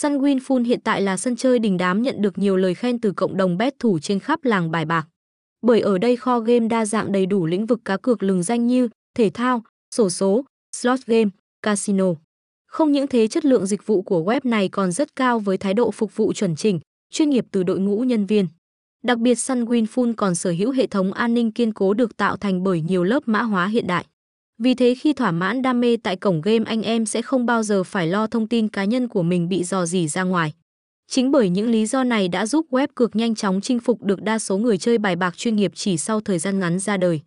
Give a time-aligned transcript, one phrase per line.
[0.00, 3.12] Sun Winful hiện tại là sân chơi đình đám nhận được nhiều lời khen từ
[3.12, 5.06] cộng đồng bet thủ trên khắp làng bài bạc.
[5.62, 8.66] Bởi ở đây kho game đa dạng đầy đủ lĩnh vực cá cược lừng danh
[8.66, 9.62] như thể thao,
[9.94, 10.44] sổ số,
[10.76, 11.30] slot game,
[11.62, 12.04] casino.
[12.66, 15.74] Không những thế chất lượng dịch vụ của web này còn rất cao với thái
[15.74, 16.80] độ phục vụ chuẩn chỉnh,
[17.12, 18.46] chuyên nghiệp từ đội ngũ nhân viên.
[19.04, 22.36] Đặc biệt Sun Winful còn sở hữu hệ thống an ninh kiên cố được tạo
[22.36, 24.06] thành bởi nhiều lớp mã hóa hiện đại.
[24.62, 27.62] Vì thế khi thỏa mãn đam mê tại cổng game anh em sẽ không bao
[27.62, 30.52] giờ phải lo thông tin cá nhân của mình bị dò dỉ ra ngoài.
[31.10, 34.22] Chính bởi những lý do này đã giúp web cược nhanh chóng chinh phục được
[34.22, 37.20] đa số người chơi bài bạc chuyên nghiệp chỉ sau thời gian ngắn ra đời.